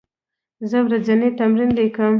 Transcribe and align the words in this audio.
زه 0.69 0.77
ورځنی 0.85 1.29
تمرین 1.39 1.69
لیکم. 1.77 2.09